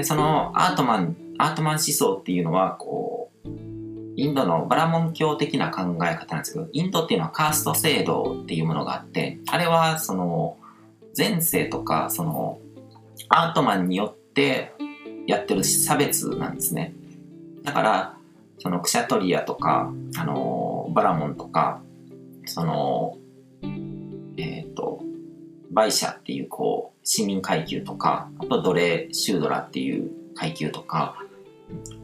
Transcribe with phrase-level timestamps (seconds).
[0.00, 3.48] で、そのアートマン、アートマン思想っていうのは、こう、
[4.16, 10.56] インドのバラモン教的な考え方なんですけど、インドっていうのはカースト制度っていうものがあって、あれはその、
[11.16, 12.58] 前世とか、その、
[13.28, 14.72] アートマンによって
[15.26, 16.94] やってる差別なんですね。
[17.62, 18.16] だから、
[18.58, 21.82] そのクシャトリアとか、あの、バラモンとか、
[22.46, 23.18] その、
[23.62, 25.02] えっ、ー、と、
[25.70, 31.16] バイシャっていうこう、市民階級とか、あと奴隷、シュードラっていう階級とか、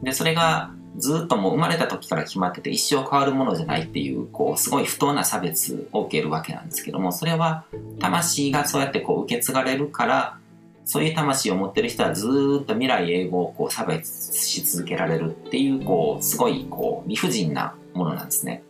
[0.03, 7.63] で、それがずっともう生まれた時から決まってて一生変わるものじゃないっていう、こう、すごい不当な差別を受けるわけなんですけども、それは
[8.01, 10.37] 魂がそうやってこう受け継がれるから、
[10.83, 12.27] そういう魂を持ってる人はず
[12.61, 18.61] っと未来永劫をこう差別し続けられるっていう、こう、すごいこう理不尽なものなんですね。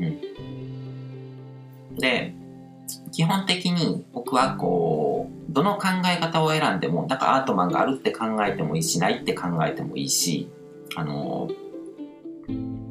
[0.00, 1.96] うん。
[2.00, 2.34] で、
[3.12, 10.50] 基本的に僕はこう、どの考え方を選んでも、なんかアートマンがあるって考えてもいいし、ないって考えてもいいし、
[10.96, 11.48] あの、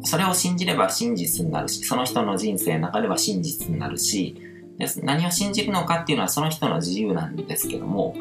[0.03, 4.35] それを信じれば真実になるし、その人の人生の中では真実になるし、
[4.77, 8.15] で何を信じるのかっていうのはその人の自由なんですけども、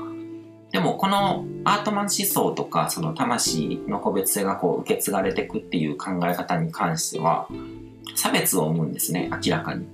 [0.73, 7.49] でもこのアートマン思想とかその魂の個別性がこう受け継がれていくっていう考え方に関しては
[8.15, 9.87] 差別を生むんですね明らかに。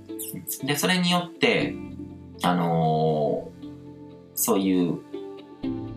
[0.63, 1.73] でそれによって
[2.41, 3.67] あのー、
[4.35, 4.99] そういう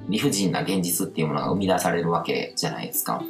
[0.09, 3.23] 理不尽な現実っていうものが生み出されるわけじゃないですか。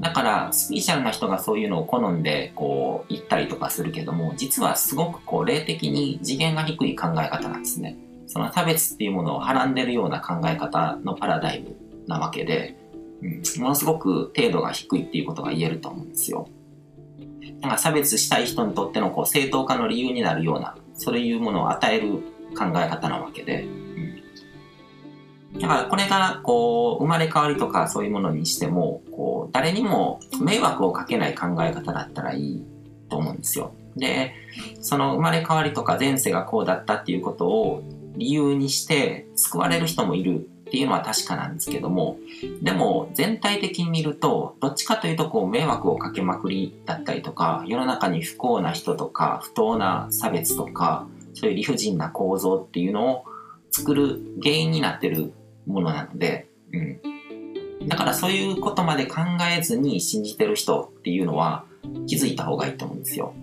[0.00, 7.96] だから、スピーチャルな人がそういうのを好んで、こう、言ったりとかするけども、実はすごくこう、霊的に次元が低い考え方なんですね。
[8.26, 11.76] その差別っていうものをはらんでるような考え方のパラダイム
[12.08, 12.76] なわけで、
[13.22, 16.48] うん、ものすごく程度が低いっていうことが言えると思うんですよ。
[17.62, 22.18] だか差別したい人にとってのこう正当化の理由になるような、そういうものを与える
[22.58, 23.66] 考え方なわけで、
[25.60, 32.64] だからこれがこう生まれ変わりとかそういうものにしてもこう誰にも迷惑をかけない考え方だったらいい
[33.08, 33.72] と思うんですよ。
[33.96, 34.32] で
[34.80, 37.82] その生まれ変わりとか前世がこうだったっていうことを
[38.16, 40.48] 理由にして救われる人もいる。
[40.72, 42.16] っていうのは確かなんですけども
[42.62, 53.24] でも全体的に見るとどっちかというとこう迷惑をかけまくりだったりとか世の中に不幸な人とか不当な差別とかそういう理不尽な構造っていうのを
[53.70, 55.34] 作る原因になってる
[55.66, 57.88] ものなので、うん。
[57.88, 59.20] だからそういうことまで考
[59.54, 61.64] えずに信じてる人っていうのは
[62.06, 63.34] 気づいた方がいいと思うんですよ。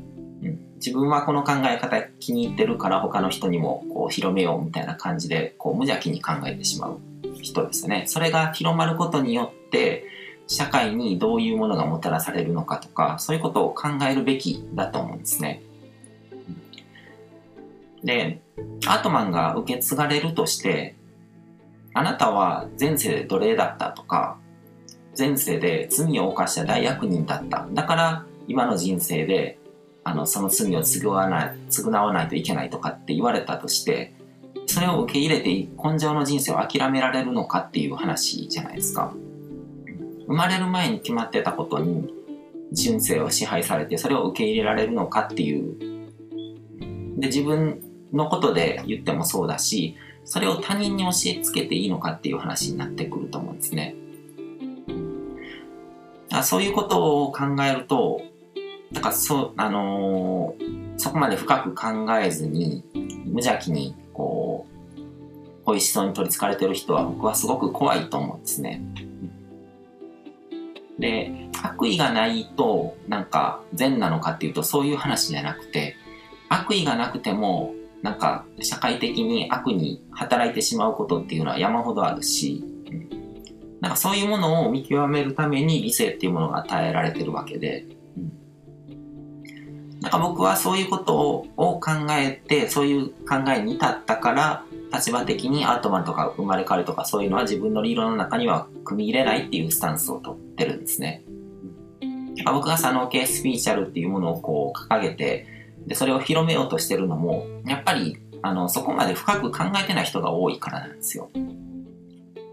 [0.42, 0.60] うん。
[0.78, 7.00] 自分はこの考え方気に入ってるから他の人にもこう広めようみたいな感じでこう無邪気に考えてしまう
[7.42, 8.04] 人ですね。
[8.08, 10.06] それが広まることによって
[10.48, 15.62] 社会にどういうものがもたらされるのかとかそういうことを考えるべきだと思うんですね。
[18.04, 18.42] で、
[18.88, 20.96] アートマンが受け継がれるとして
[21.94, 24.38] あなたは前世で奴隷だったとか、
[25.18, 27.68] 前世で罪を犯した大悪人だった。
[27.72, 29.60] だから今の人生で
[30.04, 34.14] あのその罪を償わない償わないといけないとかって言われたとして、
[34.69, 35.50] それを受け入れて
[35.84, 39.12] 根性の人生を諦められるのかっていう話じゃないですか。
[40.28, 42.13] 生まれる前に決まってたことに
[42.72, 45.75] 人生を支配されてそれを受け入れられるのかっていう。
[47.19, 47.81] で、自分
[48.13, 53.96] のことで言ってもそうだし、それを他人に教えつけていいのかっていう話になってくると思うんですね。
[56.44, 58.22] そういうことを考えると、
[58.91, 61.88] なんかそう、あのー、そこまで深く考
[62.19, 62.84] えずに、
[63.25, 64.66] 無邪気に、こ
[65.66, 68.81] う、美味しそうに取り憑かれてる人は僕はすごく怖いと思うんですね。
[71.00, 75.96] で、悪意がないと、なんか善なのかっていうとそういう話じゃなくて、
[76.50, 82.62] 悪意がなくてもなんか社会的に悪に働いてしまうことっていうのは山ほどあるし、
[83.80, 87.86] なんかそういうものを見極めるために理性っていうものが与えられてるわけで、
[90.02, 94.63] なんか僕はそういうことを考えて、そういう考えに至ったから、
[94.94, 101.24] 立場的にアートマンとか生まれ変わるとかそういうのは自分の理論の中には組み入れないっていうスタンスをとってるんですね。
[102.46, 105.46] 僕が左脳系スピーチャルっていうものをこう掲げて、
[105.86, 111.30] で、それを広めようとしてるのも、やっぱり、あの、そこまで深く考えてない人が多いからなんですよ。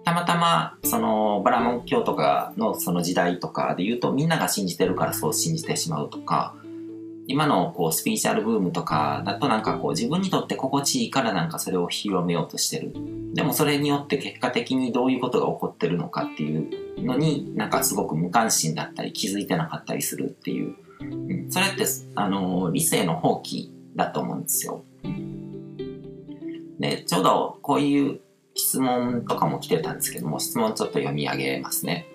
[0.05, 6.55] たまたま、その、バラモン教とかのその時代とかで言うと、みんなが信じてるからそう信じてしまうとか、
[7.29, 12.93] 今のこうスピーチャルブームとかだとなんかこう自分にとって心地いいからなんかそれを広めようとしてる。
[13.35, 20.77] でもそれによって結果的にどういうことが起こってるのかっていうのになんかすごく無関心だったり気づいてなかったりするっていう
[21.51, 21.85] それって、
[22.15, 24.85] あの、理性の放棄だと思うんですよ。
[26.79, 28.21] で、ちょうどこういう
[28.55, 32.07] 質問とかも来てたんですけども、質問ちょっと読み上げますね。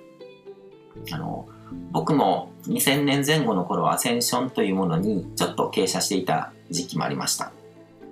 [1.12, 1.48] あの、
[1.92, 7.52] 僕も2000年前後の頃はアセンションというものにちょっと傾斜していた時期もありました。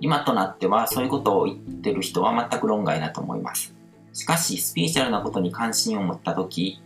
[0.00, 3.74] 今となってはそういうことを言ってる人は全く論外だと思います。
[4.12, 6.80] しかし、スピリチュアルなことに関心を持った時、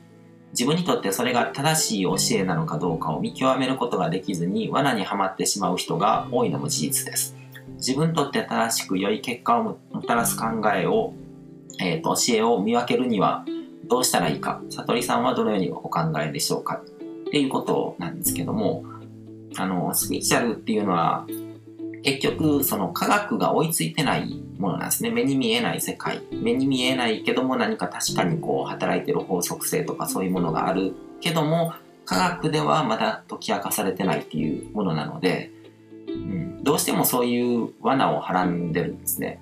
[0.52, 7.36] 自分にとってそれが正しい教えなのかどうかを見極めることができずに罠にはまってしまう人が多いのも事実です。
[7.76, 11.12] 自分にとって正しく良い結果をもたらす考えを、
[11.80, 13.44] えーと、教えを見分けるには
[13.88, 16.82] どうしたらいいか、悟りさんはどのようにお考えでしょうか？
[17.26, 18.84] っていうことなんですけども、
[19.56, 21.26] あの、スピリチュアルっていうのは
[22.02, 25.10] 結局その科学が追いついてないものなんですね。
[25.10, 26.20] 目に見えない世界。
[26.32, 31.72] 目に見えないけども何か確かにこう働いてる法則性とかそういうものがあるけども
[32.04, 35.50] 科学ではまだ解き明かされてないっていうものなので、
[36.06, 39.40] うん、どうしてもそういう罠をはらんでるんですね。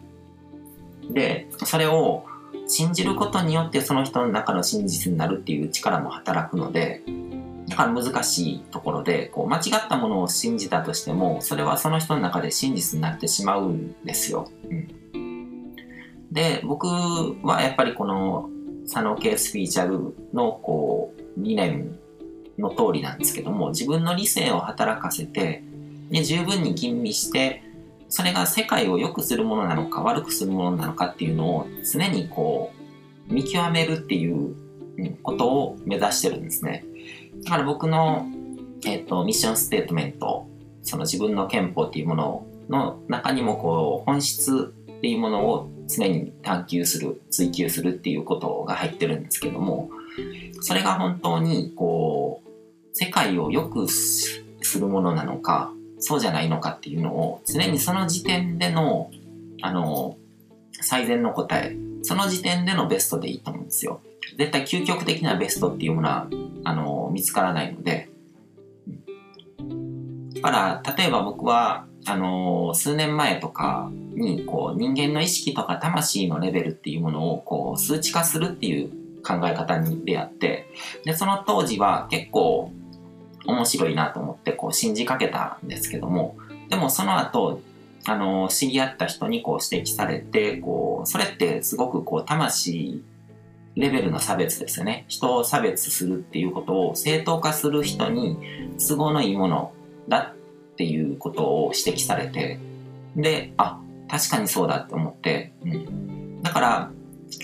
[1.11, 2.25] でそれを
[2.67, 7.03] 信じることによってその人の中の真実になるっていう力も働くので
[7.73, 14.51] だから難しいところで、こう間違ったものを信じたとしても、それはその人の中で真実になってしまうんですよ。
[14.65, 14.75] う
[15.19, 15.75] ん、
[16.31, 18.51] で、僕はやっぱりこの
[18.85, 21.99] 佐野系スピーチャルのこう理念
[22.59, 25.63] の通りなんですけども、自分の理性を働かせて、
[26.11, 27.63] で十分に吟味して、
[28.15, 32.71] それが世界を良くするものなのか悪くするものなのかっていうのを常にこ
[33.31, 34.55] う見極めるっていう
[35.23, 36.85] ことを目指してるんですね。
[37.45, 38.27] だから僕の、
[38.85, 40.47] えっ、ー、と、ミッションステートメント、
[40.83, 49.89] その自分の憲法っていうものの中にもこう、本質っていうものを常に探求する、追求するっていうことが入ってるんですけども、
[50.61, 52.51] それが本当にこう、
[52.93, 54.43] 世界を良くす
[54.79, 55.73] るものなのか、
[56.03, 59.11] そうじゃないのかっていうのを常にその時点での、
[59.63, 60.17] あの、
[60.73, 64.01] 最善の答え、その時点でのベストでいいと思うんですよ。
[64.37, 66.27] 絶対究極的なベストっていうものは
[66.65, 68.09] あの見つからないので
[70.35, 78.91] だから例えば僕はあの数年前とかにこう人間の意識とか魂のレベルっていうものをこう数値化するっていう
[79.23, 80.67] 考え方に出会って
[81.05, 82.73] でその当時は結構
[83.47, 86.37] 面白いなと思ってこう信じかけたんですけども
[86.69, 87.61] でもその後
[88.05, 93.03] あの知り合った人にこう指摘されてこうそれってすごくこう魂
[93.75, 95.05] レベルの差別ですよね。
[95.09, 98.39] 人を差別するっていうことを正当化する人に
[98.79, 99.73] 都合のいいもの
[100.09, 100.35] だ
[100.73, 102.59] っていうことを指摘されて、
[103.17, 106.43] で、あ、確かにそうだって思って、うん。
[106.43, 106.91] だから、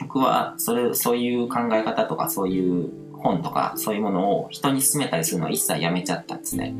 [0.01, 6.75] 僕はそれ、そういう考え方とかそういう本とかそういうものを人に勧めたりするのは一切やめちゃったんですね。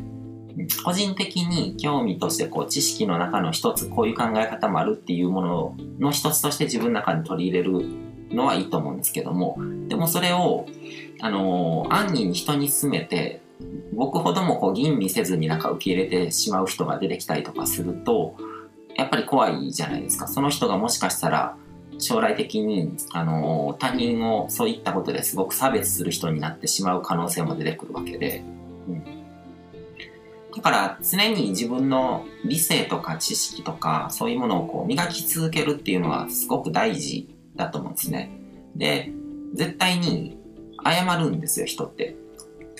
[0.83, 9.57] 個人的に興味としてこう知識の中の一つこういう考え方もあるっていうものの一つとして自分の中に取り入れるのはいいと思うんですけども、
[9.87, 10.65] でもそれを、
[11.21, 13.41] あのー、暗に人に勧めて、
[13.93, 18.35] 僕ほどもこう吟味せずになんか受け入れてしまう人が出てきたりとかすると、
[18.95, 20.27] やっぱり怖いじゃないですか。
[20.27, 21.55] その人がもしかしたら
[21.99, 28.43] 将来的に、あの、他人をそういったことですごく差別する人になってしまう可能性も出てくるわけで、
[28.87, 29.03] うん、
[30.55, 38.31] だから常に自分の理性とか知識とかそういうものをこう磨き続けるっていうのはすごく大事だと思うんですね。
[38.75, 39.11] で、
[39.53, 40.37] 絶対に
[40.83, 42.15] 謝るんですよ、人って。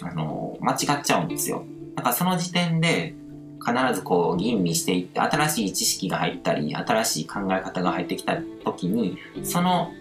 [0.02, 1.66] あの、間違っちゃうんですよ。
[1.96, 3.16] だからその時点で
[3.60, 9.92] 必ずこう吟味していって新しい知識が入ったり新しい考え方が入ってきた時にその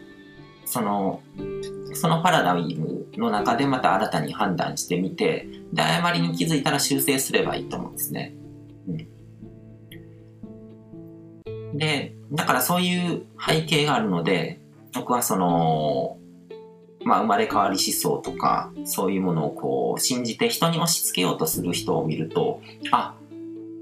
[0.65, 1.23] その
[1.95, 8.35] そのパラダイムの中でまた新たに判断してみてで誤りに気づいたら修正すればいいと思うんですね。
[8.89, 8.93] う
[11.73, 14.61] ん、でだからそういう背景があるので
[14.95, 16.19] 僕はその、
[17.05, 22.61] まあ、生まれ変わり思想とか、そういうものをこう、信じて人に押し付けようとする人を見ると、
[22.91, 23.15] あ、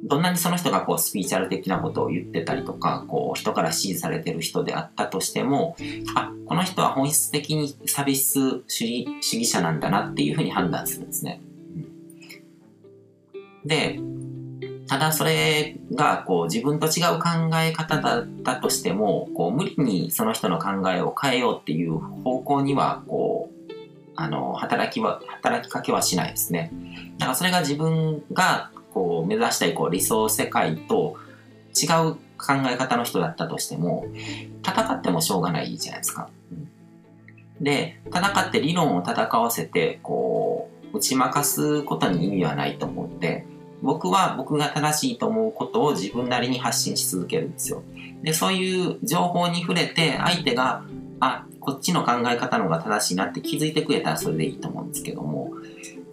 [0.07, 5.77] どんなにその人がこうスピーチャル的なことを言ってたりとか、こう人から支持されてる人であったとしても、
[6.15, 11.41] あ、この人は本質的に差別主義主義者なんだなっていうふうに判断するんですね。
[13.65, 13.99] で、
[14.87, 23.73] ただそれがこう自分と違う考え方だったとしてもこう無理にその人の考えを変えようっていう方向にはこう
[24.15, 26.73] あの働きは働きかけはしないですね。
[27.19, 31.19] だからそれが自分がこう目指したいこう理想世界と
[31.75, 34.07] 違う考え方の人だったとしても
[34.67, 36.31] 戦ってもしょうがないじゃないですか。
[37.61, 43.45] で戦って理論を戦わせてこう打ち負かすことに意味はないと思うんで。
[43.83, 47.83] 僕は僕が正しいと思うことを自分なりに発信し続けるんですよ。
[48.23, 50.83] で、そういう情報に触れて相手が
[51.21, 55.46] あこっちの考え方の方が正しいなって気づいてくれたらそれでいいと思うんですけども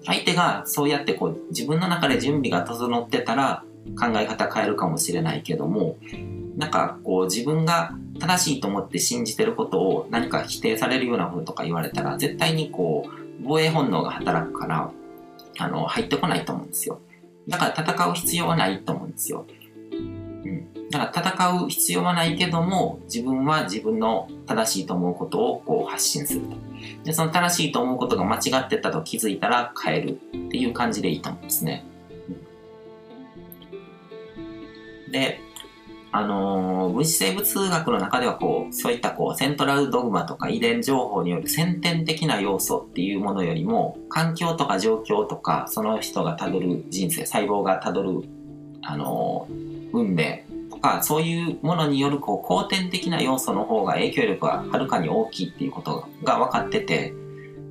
[0.05, 3.63] 相手がそうやってこう自分の中で準備が整ってたら
[4.00, 5.98] 考え方変えるかもしれないけども
[6.57, 13.12] なんかこう自分が正しいと思って信じてることを何か否定されるようなこととか言われたら絶対にこう
[13.43, 14.91] 防衛本能が働くから
[15.57, 17.00] あの入ってこないと思うんですよ。
[17.48, 19.45] だから戦う必要はないと思うんですよ、
[19.91, 26.72] うん、だから戦う必要はないけども自分は自分の正しいと思うことをこう発信すると。
[27.03, 31.85] でその正しいと思うことが間違ってたと気づいたら変えるっていう感じでいいと思うんですね、
[35.11, 35.39] で
[36.15, 48.29] あのー、分子生物学の中ではこう、そういったこう、セントラルドグマとか遺伝情報による先天的な要素っていうものよりも、環境とか状況とか、その人がたどる人生、細胞がたどる、
[48.83, 50.42] あのー、運命
[50.83, 57.13] か、そういうものによるこう、後天的な要素の方が影響力がはるかに大きいっていうことが分かってて、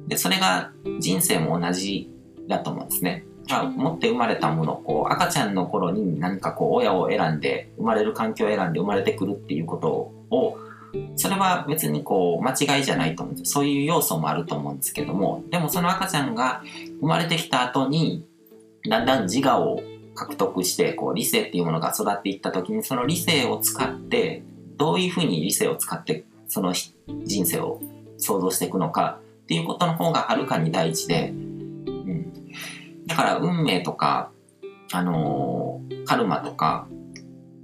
[0.08, 2.10] で、それが人生も同じ
[2.48, 3.24] だと思うんですね。
[3.50, 9.90] あ、持って生まれたもの、こう、赤ちゃんの頃に何かこう、親を選んで、生まれる環境を選んで生まれてくるっていうこと
[10.34, 10.56] を、
[11.16, 16.62] それは別にこう、間違いじゃないと思うんですそういう要素もあると思うんですけども、でもその赤ちゃんが
[17.00, 18.24] 生まれてきた後に、
[18.88, 19.82] だんだん自我を
[20.14, 24.42] 獲得して、こう、理性っていうものが育っていった時に、その理性を使って、
[24.76, 26.74] どういうふうに理性を使って、その
[27.24, 27.80] 人生を
[28.18, 32.32] 想像していくのかっていうことの方がはるかに大事で、うん
[33.06, 34.30] だから運命とか、
[34.92, 36.86] あのー、カルマとか、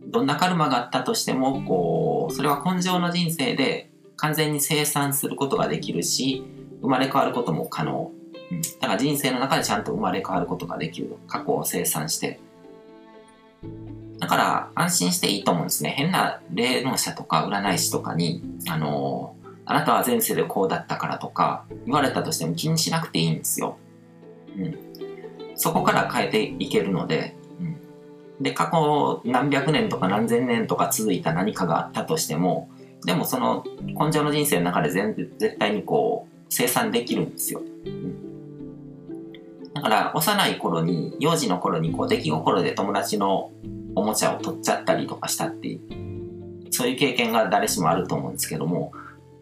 [0.06, 6.44] どんなカルマがあったとしても、こう、それは根性の人生で完全に生産することができるし、
[6.80, 8.10] 生まれ変わることも可能。
[8.80, 11.16] だから人生の中でちゃんと生まれ変わることができる。
[11.26, 12.40] 過去を生産して。
[14.18, 15.90] だから安心していいと思うんですね。
[15.90, 23.76] 変な霊能者とか占い師とかに、あのー、あなたは前世でこうだったからとか言われたとしても気にしなくていいんですよ。
[24.56, 24.78] うん。
[25.54, 27.62] そこから変えていけるので、う
[28.40, 32.70] ん、で、過去何百年とか何千年とか続いた何かがあったとしても、
[33.04, 37.60] でもその根性の人生の中で全絶対にこう生産できるんですよ。
[37.86, 38.27] うん、
[39.82, 43.50] だから幼い頃に、幼児の頃にこう出来心で友達の
[43.94, 48.92] おもちゃを取っちゃったりとかしたっていう、そういう経験が誰しもあると思うんですけども、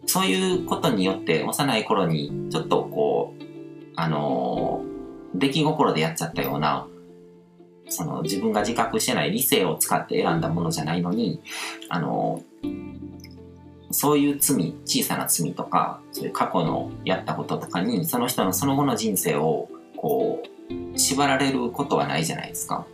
[0.05, 3.43] そういうことによって幼い頃にちょっとこう、
[3.95, 4.83] あの
[5.33, 6.87] 出来心でやっちゃったような、
[7.89, 11.41] その自分が自覚してない理性を使って選んだものじゃないのに、
[11.89, 12.43] あの、
[13.91, 20.41] そういう罪、小さな罪とか、そういう過去のやったこととかに、その人のその後の人生を、こ
[20.93, 22.85] う、縛られることはないじゃないですか。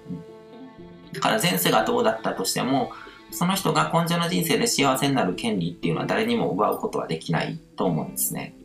[1.13, 2.91] だから前世がどうだったとしても、
[3.31, 8.55] その人が根性の人生で幸せになる権利っていうのは誰にも奪うことはできないと思うんですね。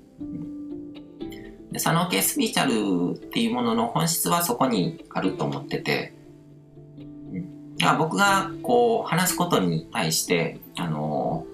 [1.72, 6.14] で佐野系スピーチャルっていうものの本質はそこにあると思ってて、
[6.98, 11.46] うん、僕がこう話すことに対して、あの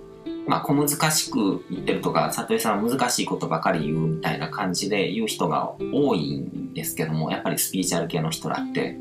[0.47, 8.97] まあ、小難しく言ってるとか、里井さんは難しいことばかり言うみたいな感じで言う人が多いんですけども、やっぱりスピーチャル系の人らって。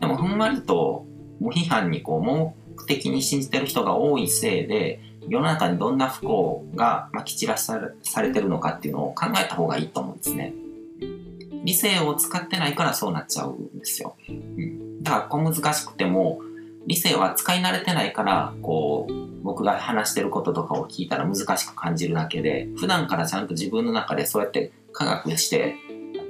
[0.00, 1.04] でも、ふんわりと
[1.40, 2.54] 無批判にこう、目
[2.86, 7.78] 的に信じてる人が多いせいで、世の中にどんな不幸がまき散らさ
[8.22, 10.54] れてるのかっていうのを考えた方がいいと思うんですね。
[11.64, 14.16] 理性を使ってないからそうなっちゃうんですよ。
[14.28, 16.40] うん、だから小難しくても
[16.88, 25.76] 理性は使い慣れてないからこう僕が話してることとかを聞いたら難しく感じるだけで普段からちゃんと自分の中でそうやって科学して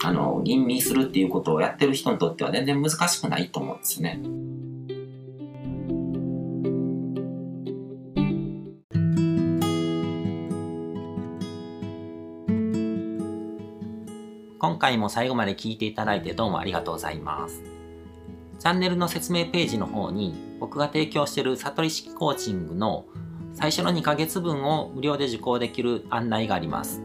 [0.02, 4.20] あの吟味するっていうことをやってる人にとっては全然難しくないと思うんですね。
[14.58, 17.77] 今回も最後まで聞いていただいてどうもありがとうございます。
[18.58, 23.06] チャンネルの説明ページの方に僕が提供している悟り式コーチングの
[23.54, 27.02] 最初の2ヶ月分を無料で受講できる案内があります。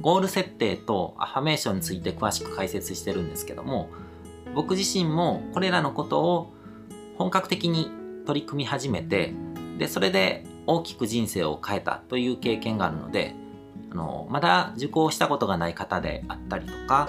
[0.00, 3.90] ゴール設定とアファメーションについて詳しく解説してるんですけども、
[4.54, 6.52] 僕自身もこれらのことを
[7.16, 7.90] 本格的に
[8.26, 9.34] 取り組み始めて、
[9.78, 13.34] で、それで大きく人生を変えたという経験があるので、
[13.90, 17.08] あのまだ受講したことがない方であったりとか